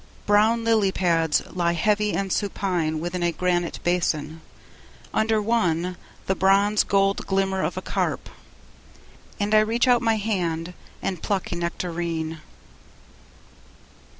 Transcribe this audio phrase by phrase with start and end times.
[0.25, 4.41] Brown lily pads lie heavy and supine Within a granite basin,
[5.13, 8.27] under one The bronze gold glimmer of a carp;
[9.39, 12.39] and I Reach out my hand and pluck a nectarine.